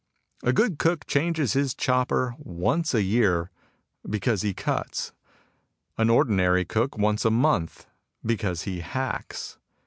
[0.41, 3.51] "A good cook changes his chopper once a year,—
[4.09, 5.11] because he cuts.
[5.95, 7.85] An ordinary cook, once a month,—
[8.31, 9.59] because he hacks.